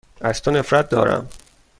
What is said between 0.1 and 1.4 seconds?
از تو نفرت دارم.